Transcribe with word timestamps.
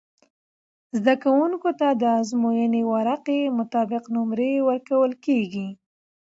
زده 0.97 1.13
کوونکو 1.23 1.69
ته 1.79 1.87
د 2.01 2.03
ازموينې 2.21 2.81
ورقعی 2.93 3.41
مطابق 3.59 4.03
نمرې 4.15 4.53
ورکول 4.69 5.11
کیږی 5.25 5.67